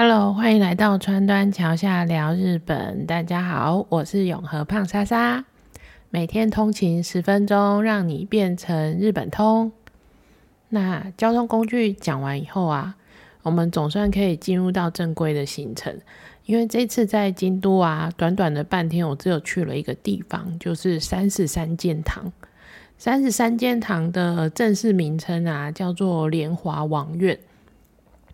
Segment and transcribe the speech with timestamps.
[0.00, 3.04] Hello，欢迎来到川端桥下聊日本。
[3.04, 5.44] 大家好，我是永和胖莎莎。
[6.08, 9.72] 每天通勤十分钟，让你变成日本通。
[10.68, 12.94] 那交通工具讲完以后啊，
[13.42, 15.98] 我们总算可以进入到正规的行程。
[16.46, 22.32] 因为这次在京都啊，短短的半天，我只有去了一个地方，就是三十三间堂。
[22.98, 27.36] 三十三间堂的正式名称啊，叫做莲华王院。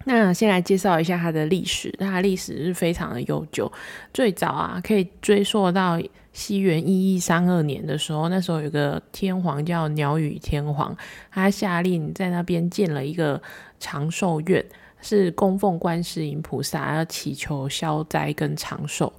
[0.05, 3.71] 那先来介绍一下它的历史，它的历史是非常的悠久，
[4.13, 5.99] 最早啊可以追溯到
[6.33, 10.97] 西元一一三二年的时候，那时候有个天皇叫鸟羽天皇，
[11.31, 13.41] 他下令在那边建了一个
[13.81, 14.65] 长寿院，
[15.01, 19.13] 是供奉观世音菩萨，要祈求消灾跟长寿。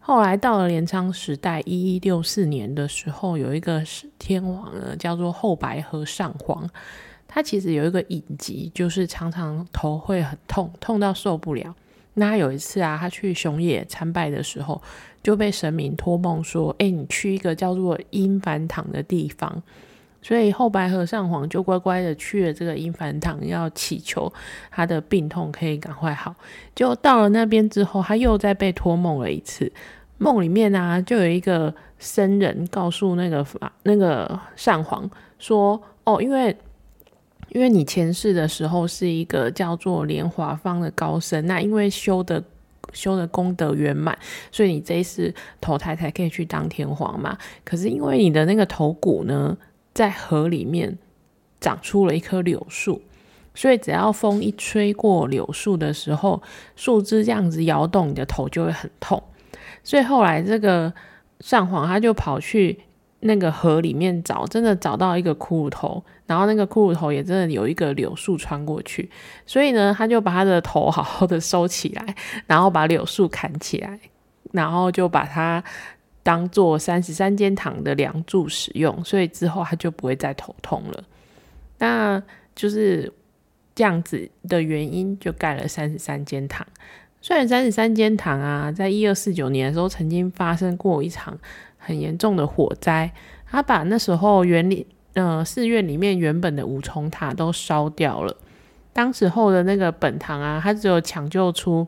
[0.00, 3.80] 后来到了镰仓时代一一六四年的时候，有一个
[4.18, 6.68] 天皇呢，叫做后白河上皇。
[7.34, 11.74] 他其实有一个隐疾，就是常常头会很痛，痛到受不了。
[12.12, 14.82] 那有一次啊，他去熊野参拜的时候，
[15.22, 19.62] 就被神明托梦说：“哎，你去一个叫做阴凡堂的地方。”
[20.20, 24.30] 所以后白和尚皇就乖乖的去了这个阴凡堂，要祈求
[24.70, 26.34] 他的病痛可以赶快好。
[26.74, 29.72] 就到了那边之后，他又再被托梦了一次。
[30.18, 36.54] 梦里面啊，就有一个僧人告诉那个法那个上皇说：“哦，因为。”
[37.54, 42.42] 因为你前世的时候是一个叫做莲华方的高僧，那因为修的
[42.94, 44.18] 修的功德圆满，
[44.50, 47.36] 所以你这一世投胎才可以去当天皇嘛。
[47.62, 49.56] 可是因为你的那个头骨呢，
[49.92, 50.96] 在河里面
[51.60, 53.02] 长出了一棵柳树，
[53.54, 56.42] 所以只要风一吹过柳树的时候，
[56.74, 59.22] 树枝这样子摇动，你的头就会很痛。
[59.84, 60.90] 所以后来这个
[61.40, 62.80] 上皇他就跑去。
[63.24, 69.08] 那个河里面找，真的找到一个骷髅头，然后那个骷髅头也真的有一个柳树穿过去，
[69.46, 72.16] 所以呢，他就把他的头好好的收起来，
[72.48, 73.96] 然后把柳树砍起来，
[74.50, 75.62] 然后就把它
[76.24, 81.04] 当做三十三间堂的梁柱使用，所以之后他就不会再头痛了。
[81.78, 82.20] 那
[82.56, 83.12] 就是
[83.76, 86.66] 这样子的原因，就盖了三十三间堂。
[87.20, 91.38] 虽然三十三间堂啊，在一二四九年的时候曾经发生过一场。
[91.84, 93.10] 很严重的火灾，
[93.44, 98.36] 他把那时候园里呃寺院里面原本的五重塔都烧掉了。
[98.92, 101.86] 当时候的那个本堂啊，他只有抢救出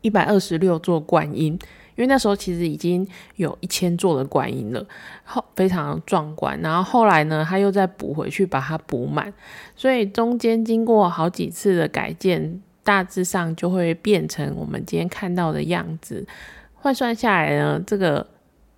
[0.00, 1.58] 一百二十六座观音，
[1.96, 3.06] 因为那时候其实已经
[3.36, 4.86] 有一千座的观音了，
[5.24, 6.60] 后非常壮观。
[6.60, 9.32] 然后后来呢，他又再补回去把它补满，
[9.74, 16.26] 所以中间经过好几次的改建，大致上就会变成我们今天看到的样子。
[16.74, 18.26] 换算下来呢，这个。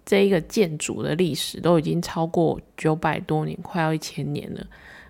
[0.04, 4.66] 这一个建筑的历史都已经超过九百多年，快要一千年了。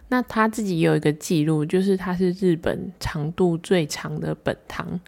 [0.09, 5.01] 那他自己有一个记录，就是它是日本长度最长的本堂，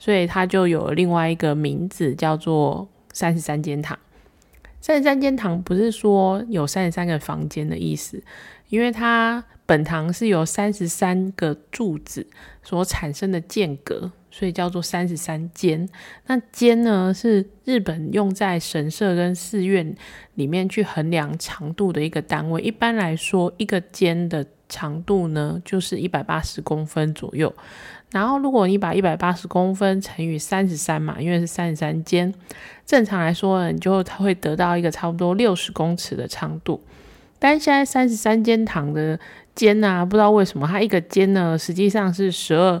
[0.00, 3.96] 所以它就有另外一个名字叫做三十三间堂。
[4.80, 8.20] 三十三间堂不是说有三十三个房间的意思，
[8.68, 12.26] 因为它本堂是由三十三个柱子
[12.62, 14.12] 所产生的间隔。
[14.30, 15.88] 所以叫做三十三间。
[16.26, 19.96] 那间呢，是日本用在神社跟寺院
[20.34, 22.60] 里面去衡量长度的一个单位。
[22.60, 27.52] 一般来说，一个间的长度呢，就是一百八十公分左右。
[28.12, 32.32] 然后，如果你把一百八十公分乘以三十三嘛，因为是三十三间，
[32.86, 36.80] 正常来说，你就会得到一个差不多六十公尺的长度。
[37.38, 39.18] 但现在三十三间堂的
[39.54, 42.80] 间呢，不知道为什么它一个间呢，实际上是十二。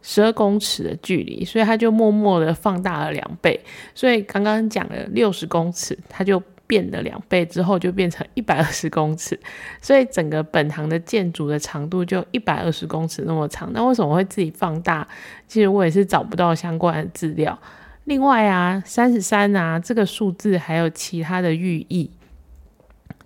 [0.00, 3.60] 十二公尺的距离，所以它就默默的放大了两倍。
[3.96, 9.38] 所以刚刚讲了六十公尺，它就变了两倍之后，就变成一百二十公尺。
[9.82, 13.70] 所以整个本堂的建筑的长度就一百二十公尺那么长。
[13.74, 15.06] 那为什么会自己放大？
[15.48, 17.58] 其实我也是找不到相关的资料。
[18.04, 22.08] 另外啊，三十三啊这个数字还有其他的寓意。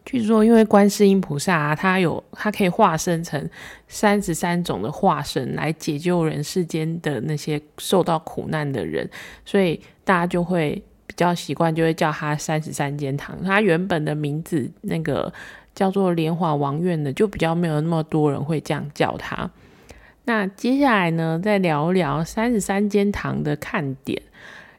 [0.04, 3.48] 据说，因为观世音菩萨啊，他有他可以化身成
[3.86, 9.08] 三十三种的化身来解救人世间的那些受到苦难的人，
[9.44, 13.40] 所以大家就会比较习惯，就会叫他三十三间堂。
[13.44, 15.32] 他原本的名字那个
[15.72, 19.48] 叫做莲华王院的，就比较没有那么多人会这样叫他。
[20.24, 24.20] 那接下来呢，再聊聊三十三间堂的看点，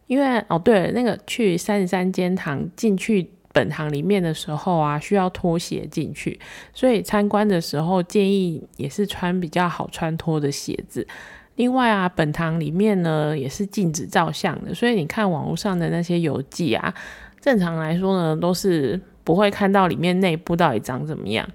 [0.07, 3.29] 因为哦，对了，那个去三十三间堂进去。
[3.53, 6.37] 本堂里面的时候啊，需要脱鞋进去，
[6.73, 11.07] 所以参观的时候建议也是穿比较好穿脱的鞋子。
[11.55, 16.91] 另外啊，本堂里面呢也是禁止照相的，所以你看网络上的那些游记啊，
[17.39, 21.47] 正常来说呢都是不会看到里面内部到底长怎么样，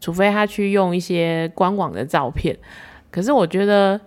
[0.00, 2.56] 除非他去用一些官网的照片。
[3.10, 4.00] 可是我觉得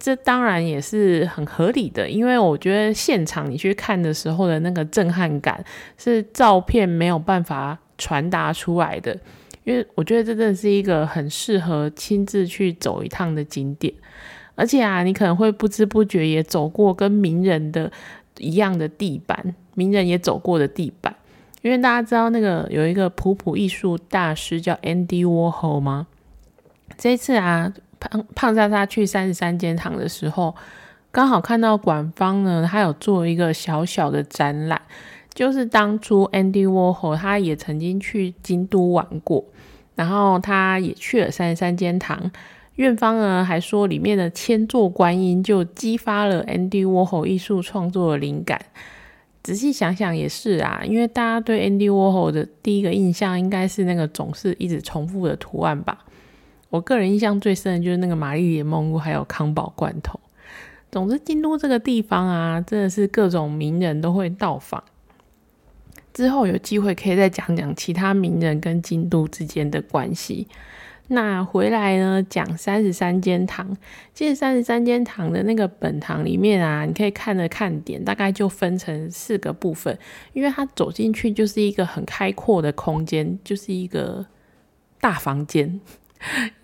[0.00, 5.62] 这当然也是很合理的，因为我觉得现场你去看的时候的那个震撼感
[5.98, 9.16] 是照片没有办法传达出来的。
[9.64, 13.92] 因为我觉得这真的是一个很适合亲自去走一趟的景点，
[14.54, 17.92] 而且啊，你可能会不知不觉也走过跟名人的
[18.38, 21.14] 一样的地板，名人也走过的地板。
[21.60, 26.06] 因为大家知道那个有一个普普艺术大师叫 Andy Warhol 吗？
[26.96, 27.70] 这次啊，
[28.00, 30.52] 胖胖莎莎去三十三间堂的时候，
[31.12, 34.80] 刚好看到馆方呢，他有做一个小小的展览，
[35.32, 39.44] 就是当初 Andy Warhol 他也曾经去京都玩过。
[39.96, 42.30] 然后他也去了三十三间堂，
[42.76, 48.58] 院方呢还说里面的千座观音就激发了 Andy Warhol 艺术创作的灵感。
[49.42, 55.98] 仔细想想也是啊，因为大家对 Andy Warhol 的第一个印象应该是那个总是一直重复的图案吧。
[56.70, 60.18] 我个人印象最深的就是那个玛丽莲梦露还有康宝罐头。
[60.90, 64.82] 总之，京都这个地方啊，真的是各种名人都会到访。
[66.12, 70.48] 之后有机会可以再讲讲其他名人跟京都之间的关系。
[71.06, 73.76] 那回来呢，讲三十三间堂。
[74.14, 79.96] 其实三十三间堂的那个本堂里面啊，你可以看的看点大概就分成四个部分，
[80.32, 84.26] 因为它走进去就是一个很开阔的空间，就是一个
[85.00, 85.80] 大房间，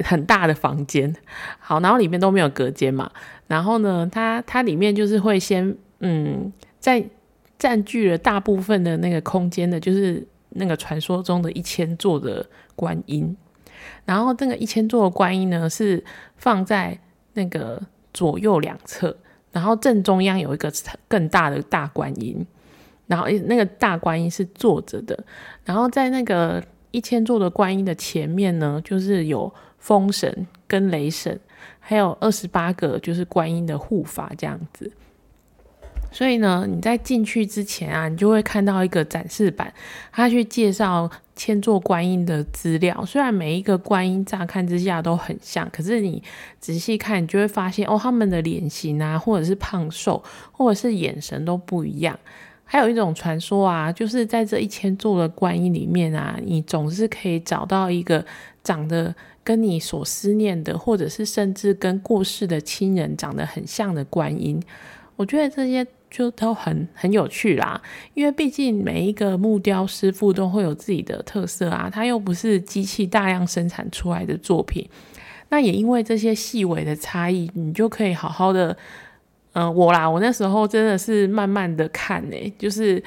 [0.05, 1.15] 很大的房间。
[1.59, 3.11] 好，然后里面都没有隔间嘛。
[3.47, 7.05] 然后呢，它它里面就是会先嗯在。
[7.59, 13.35] 占据了大部分的那个空间的，就是那个传说中的一千座的观音。
[14.05, 16.05] 然后这个一千座的观音呢，是
[16.37, 16.99] 放在
[17.33, 17.81] 那个
[18.13, 19.17] 左右两侧，
[19.53, 20.71] 然后正中央有一个
[21.09, 22.47] 更大的大观音。
[23.07, 25.19] 然后那个大观音是坐着的。
[25.65, 31.39] 然后在那个一千座的观音的前面呢，就是有风神跟雷神，
[31.81, 34.91] 还有二十八个就是观音的护法这样子。
[36.13, 39.71] 所以呢，你在进去之前啊，你就会看到一个展示板，
[40.11, 43.05] 他去介绍千座观音的资料。
[43.05, 46.23] 虽然每一个观音乍看之下都很像，可是你
[46.59, 50.23] 仔细看，你就会发现哦，他们的脸型啊，或者是胖瘦，
[50.53, 52.19] 或者是眼神都不一样。
[52.67, 58.23] 还有一种传说啊，就是在这一千座的观音里面啊，你总是可以找到一个
[58.63, 64.63] 长得跟你所思念的，或者是甚至跟过世的亲人长得很像的观音。
[65.17, 65.87] 我觉得这些。
[66.09, 67.83] 就都很很有趣啦，
[68.15, 74.89] 因为毕竟每一个木雕师傅都会有自己的特色啊，他又不是机器大量生产出来的作品，
[75.51, 78.75] 那也因为这些细微的差异，你就可以好好的，
[79.59, 83.03] 嗯，我啦，我那时候真的是慢慢的看呢，就是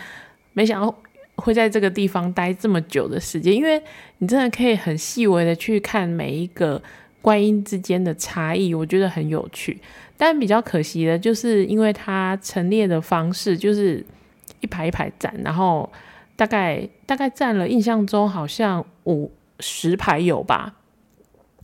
[0.53, 0.95] 没想到
[1.35, 3.79] 会在这个地方待这么久的时间，因为
[4.17, 6.81] 你真的可以很细微的去看每一个
[7.21, 9.79] 观音之间的差异，我觉得很有趣。
[10.17, 14.03] 但比较可惜的就是，因为它陈列的方式就是
[14.59, 15.87] 一排一排站，然后
[16.35, 20.73] 大概大概站了，印象中好像五十排有吧。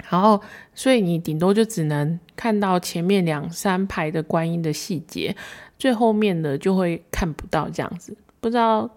[0.09, 0.41] 然后，
[0.73, 5.35] 所以你顶多就只能看到前面两三排的观音的细节，
[5.77, 8.15] 最后面的就会看不到这样子。
[8.39, 8.87] 不知道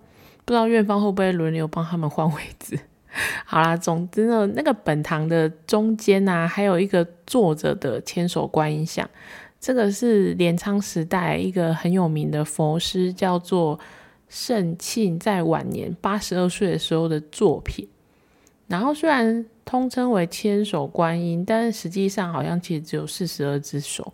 [0.45, 2.79] 不知道院方会不会轮流帮他们换位置？
[3.47, 9.09] 好啦，总之呢，那个本堂的中间啊，还有一个坐着的千手观音像。
[9.61, 13.81] 这个是镰仓时代一个很有名的佛师，叫做
[14.29, 17.89] 圣庆，在晚年八十二岁的时候的作品。
[18.69, 24.11] 然后虽然通称为千手观音，但是实际上好像其实只有四十二只手。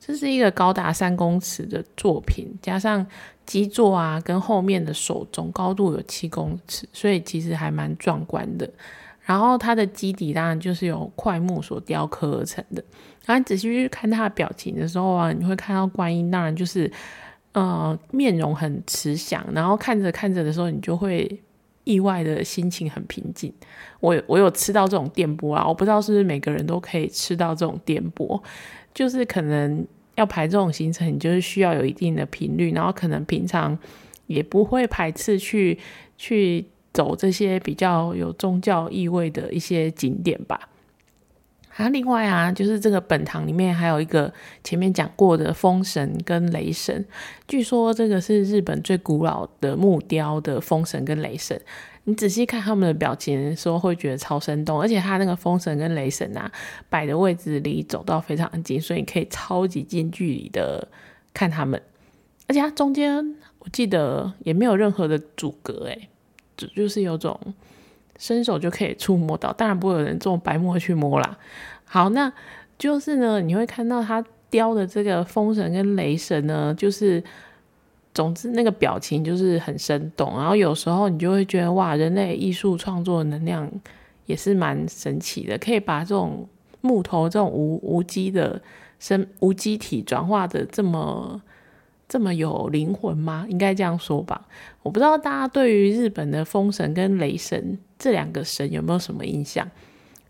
[0.00, 3.06] 这是一个高达三公尺的作品，加上
[3.44, 8.66] 基座啊，跟后面的手总高度有七公尺，所以其实还蛮壮观的。
[9.20, 12.82] 然后它的基底当然就是由块木所雕刻而成的。
[13.26, 16.90] 然后你仔细去看它的表情的时候啊，你会看到观音，当然就是
[17.52, 19.44] 呃面容很慈祥。
[19.52, 21.38] 然后看着看着的时候，你就会
[21.86, 23.50] 意外的心情很平静。
[24.00, 28.42] 我我有吃到这种电波啊，我不知道是不是每个人都可以吃到这种电波，
[28.92, 33.78] 就是可能要排这种行程，你就是需要有一定的频率，然后可能平常
[34.26, 35.78] 也不会排斥去
[36.18, 36.66] 去。
[36.96, 40.58] 走这些比较有宗教意味的一些景点吧。
[41.76, 44.32] 啊，另外啊，就是这个本堂里面还有一个
[44.64, 47.04] 前面讲过的风神跟雷神，
[47.46, 51.60] 据说这个是日本最古老的木雕的风神跟雷神。
[52.04, 56.50] 你仔细看他们的表情，说会觉得超生动，而且他那个风神跟雷神啊，
[56.88, 60.88] 摆的位置离走道非常近，所以你可以超级近距离的
[61.34, 61.80] 看他们。
[62.46, 66.08] 而且它中间我记得也没有任何的阻隔，诶。
[66.56, 67.38] 就就是有种
[68.18, 71.38] 伸手就可以触摸到，当然不会有人这种白摸去摸啦。
[71.84, 72.32] 好，那
[72.78, 77.22] 就是呢，你会看到它雕的这个风神跟雷神呢，就是
[78.14, 83.70] 总之那个表情就是很生动，然后有时候你就会觉得哇，人类艺术创作能量
[84.26, 86.48] 也是蛮神奇的，可以把这种
[86.80, 88.60] 木头这种无无机的
[88.98, 91.40] 生无机体转化的这么。
[92.08, 93.46] 这么有灵魂吗？
[93.48, 94.46] 应该这样说吧。
[94.82, 99.68] 我不知道大家对于日本的风神跟雷神这两个神有没有什么印象？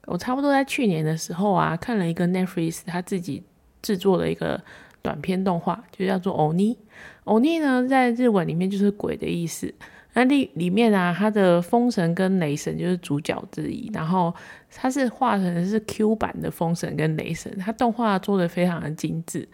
[0.07, 3.43] 我差不多在去年的时候啊，看了一个 Netflix 他自己
[3.83, 4.63] 制作的一个
[5.03, 6.79] 短片动画，就叫做欧尼。
[7.25, 9.75] 欧尼呢，在日文里面就是鬼的意思。
[10.15, 13.91] 那里里面啊，他的风神跟雷神就是主角之一。
[13.93, 14.35] 然后
[14.71, 19.47] 他是画成是 Q 版的风神跟雷神，他动画做的非常的精致，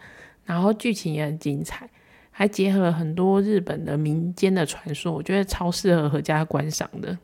[0.45, 1.89] 然后剧情也很精彩。
[2.35, 7.15] 还结合了很多日本的民间的传说，我觉得超适合合家观赏的，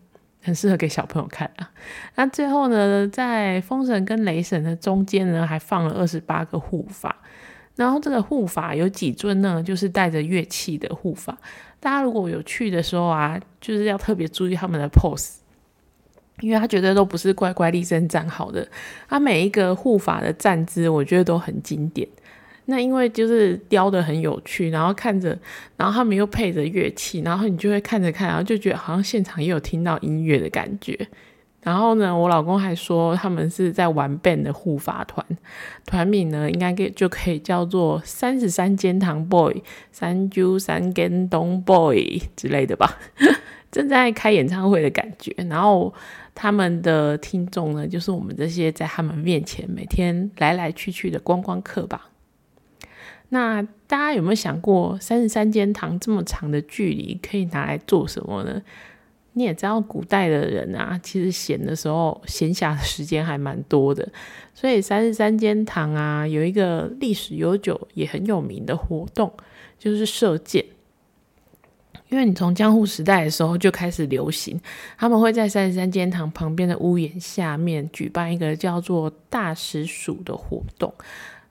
[0.44, 1.70] 很适合给小朋友看啊。
[2.14, 7.16] 那最后呢，在风神跟雷神的中间呢，还放了二十八个护法，
[7.76, 11.36] 然后这个护法有几尊呢，就是带着乐器的护法。
[11.80, 15.38] 大家如果有去的时候啊，就是要特别注意他们的 pose，
[16.42, 18.68] 因为他觉得都不是乖乖立正站好的，
[19.08, 22.08] 他每一个护法的站姿，我觉得都很经典。
[22.70, 25.38] 那因为就是雕的很有趣，然后看着，
[25.76, 30.96] 然后他们又配着乐器，然后你就会看着看，然后就觉得好像现场也有听到音乐的感觉。
[31.62, 35.26] 然后呢，我老公还说他们是在玩 band 的护法团，
[35.86, 39.62] 团名呢应该可就可以叫做三十三间堂 boy、
[39.92, 43.00] 三九三间东 boy 之类的吧，
[43.72, 45.36] 正在开演唱会的感觉。
[45.50, 45.94] 然后
[46.36, 52.10] 他们的听众呢，就是我们这些在他们面前每天来来去去的观光客吧。
[53.30, 58.62] 那大家有没有想过，三十三间堂这么长的距离可以拿来做什么呢？
[59.34, 64.06] 你也知道，古代的人啊，其实闲的时候，闲暇的时间还蛮多的。
[64.54, 69.32] 所以三十三间堂啊，有一个历史悠久也很有名的活动，
[69.78, 70.66] 就是射箭。
[72.10, 74.60] 因为你从江户时代的时候就开始流行，
[74.98, 80.92] 他们会在三十三间堂旁边的屋檐下面举办一个叫做大石鼠的活动。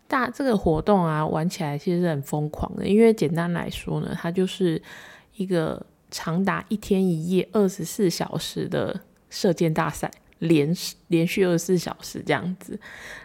[0.08, 2.84] 大这个活动啊，玩起来其实是很疯狂的。
[2.86, 4.82] 因为简单来说呢，它就是
[5.36, 8.98] 一个长达一天一夜、二十四小时的
[9.30, 10.74] 射箭大赛，连
[11.06, 12.80] 连续二十四小时这样子。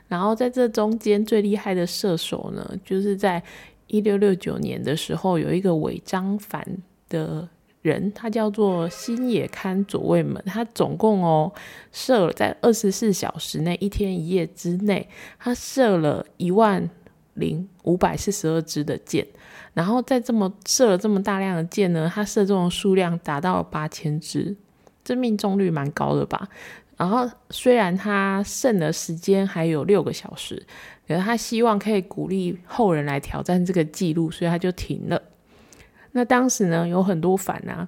[0.08, 3.42] 然后在这中间最厉害的射手呢，就是在
[3.88, 6.64] 一六六九年的时候，有一个尾张反
[7.10, 7.50] 的。
[7.84, 11.54] 人他叫做新野勘左卫门，他总共哦
[11.92, 16.90] 射了在二十四小时内一天一夜之内，他射了一万
[17.36, 19.28] 零五百四十二支的箭，
[19.74, 24.56] 然后在这么射了这么大量的箭呢，他射中的数量达到八千支，
[25.04, 26.48] 这命中率蛮高的吧？
[26.96, 30.64] 然后虽然他剩的时间还有六个小时，
[31.06, 35.22] 可是他希望可以鼓励后人来挑战这个记录，所以他就停了。
[36.14, 37.88] 那当时呢，有很多反啊，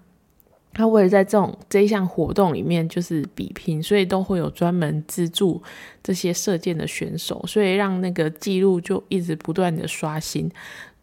[0.74, 5.62] 他为了在这种这一项活动里面就是比拼，所以都会有专门资助
[6.04, 10.52] 这些射箭的选手，所以让那个记录就一直不断的刷新。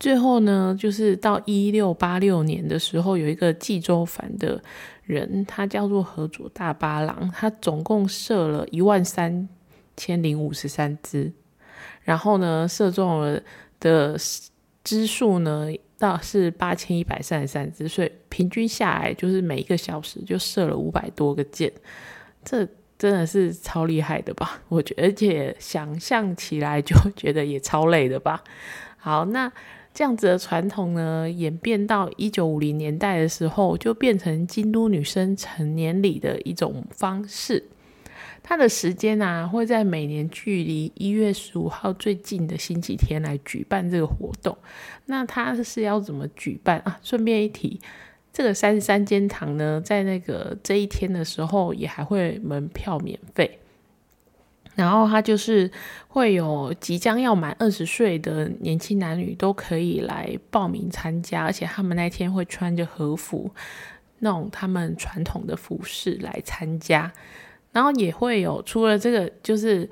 [0.01, 4.61] 最后呢，就是到一六八六年的时候，有一个济州反的
[5.05, 9.49] 人，他叫做河佐大八郎，他总共射了一万三
[9.97, 11.33] 千零五十三支，
[12.03, 13.41] 然后呢，射中了
[13.79, 14.19] 的
[14.83, 15.69] 支数呢。
[16.03, 21.73] 到是八千一百三十三支，所以平均下来就是每一个小时就射了五百多个箭，
[22.45, 22.67] 这
[22.99, 24.61] 真的是超厉害的吧？
[24.69, 28.43] 我觉，而且想象起来就 觉得也超累的吧。
[28.97, 29.51] 好，那
[29.95, 37.63] 这样子的传统呢，演变到一九五零年代的时候，就变成京都女生成年礼的一种方式。
[38.53, 44.55] 它的时间啊，会在每年距离一月十五号最近的星期天来举办这个活动。
[45.07, 47.01] 那它是要怎么举办啊？
[47.03, 47.81] 顺便一提，
[48.31, 53.59] 这个三十三间堂呢，在那个这一天的时候，也还会门票免费。
[54.75, 55.71] 然后他就是
[56.09, 63.51] 会有即将要满二十岁的年轻男女都可以来报名参加，而且他们那天会穿着和服，
[64.19, 67.11] 那种他们传统的服饰来参加。
[67.73, 69.89] 然后也会有，除了这个，就是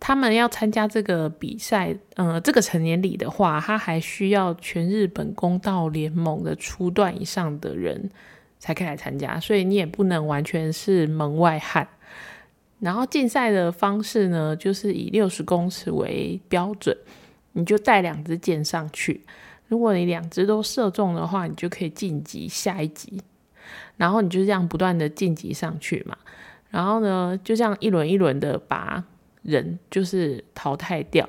[0.00, 8.10] 他们要参加这个比赛，呃，这个成年礼的话，他还需要全日本公道联盟的初段以上的人
[8.58, 11.86] 才可以来参加，所以你也不能完全是门外汉。
[12.80, 16.96] 然后竞赛的方式呢，就是以六十公尺为标准，
[17.52, 19.20] 你就带两支箭上去，
[19.66, 23.20] 如果你两支都射中的话，你就可以晋级下一级，
[23.96, 26.16] 然后你就这样不断的晋级上去嘛。
[26.70, 29.02] 然后呢，就这样一轮一轮的把
[29.42, 31.28] 人就是淘汰掉。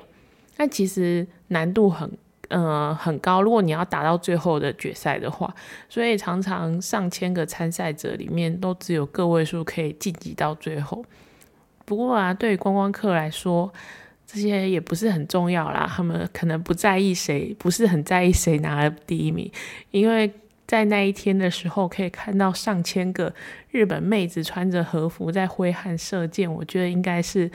[0.58, 2.12] 但其实难度很
[2.50, 3.42] 呃很高。
[3.42, 5.56] 如果你要打到最后的决赛的话，
[5.88, 11.06] 所以常常上千个参赛者里面都只有个位数可以晋级到最后。
[11.86, 13.72] 不过啊，对于观光客来说，
[14.28, 15.90] 这些也不是很重要啦。
[15.90, 19.50] 他们可能不在意谁，不是很在意谁拿了第一名，
[19.92, 20.32] 因为
[20.70, 23.34] 在那一天的时候，可以看到上千个
[23.72, 27.50] 日本妹子穿着和服在挥汗射箭，我觉得应该是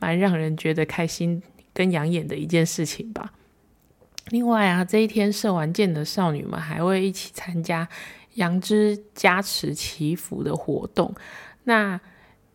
[0.00, 1.40] 蛮让人觉得开心
[1.72, 3.32] 跟养眼的一件事情吧。
[4.30, 7.88] 另外啊，这一天射完箭的少女们还会一起参加
[8.34, 11.14] 杨枝加持祈福的活动。
[11.62, 12.00] 那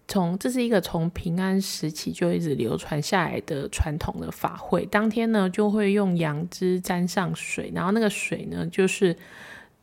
[0.10, 4.86] 从这是一个从平安时期就一直流传下来的传统的法会。
[4.88, 9.16] 当天呢，就会用杨枝沾上水，然后那个水呢，就是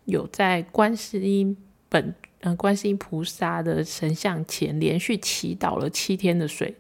[0.08, 1.56] 有在观世音
[1.88, 6.74] 本呃观世音菩萨的神像前连续祈祷了七天的水，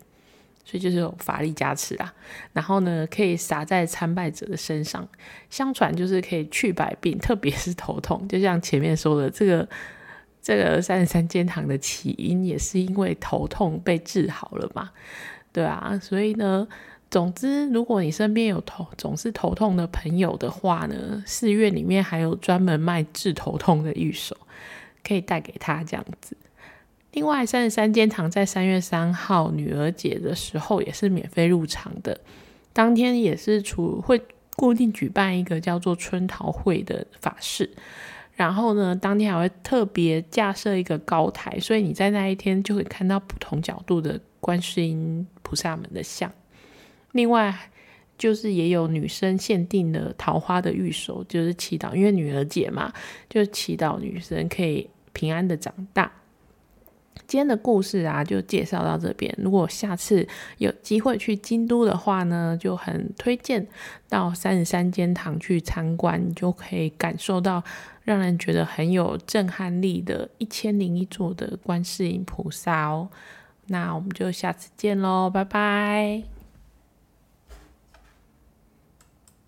[0.64, 2.12] 所以就是有法力加持啊。
[2.52, 5.08] 然后呢，可以洒在参拜者的身上，
[5.48, 8.26] 相传就是可以去百病，特别是头痛。
[8.26, 9.68] 就像前面说的这个。
[10.40, 14.88] 这个三十三间堂的起因也是因为头痛被治好了嘛？
[15.52, 16.66] 对啊，所以呢，
[17.10, 24.36] 总之，如果你身边有头总是头痛的朋友的话呢，寺院里面还有专门卖治头痛的玉手，
[25.02, 26.36] 可以带给他这样子。
[27.12, 32.20] 另外，三十三间堂在三月三号女儿节的时候也是免费入场的，
[32.74, 34.20] 当天也是除会
[34.54, 37.70] 固定举办一个叫做春桃会的法事。
[38.34, 46.30] 然后呢，当天还会特别架设一个高台，所以你在那一天就会看到不同角度的观世音菩萨们的像。
[47.18, 47.52] 另外，
[48.16, 52.92] 就是也有女生限定的桃花的玉手，就是祈祷，因为女儿节嘛，
[53.28, 56.12] 就祈祷女生可以平安的长大。
[57.26, 59.34] 今天的故事啊，就介绍到这边。
[59.36, 60.24] 如果下次
[60.58, 63.66] 有机会去京都的话呢，就很推荐
[64.08, 67.60] 到三十三间堂去参观，你就可以感受到
[68.04, 73.10] 让人觉得很有震撼力的一千零一座的观世音菩萨哦。
[73.66, 76.37] 那我们就下次见喽，拜拜。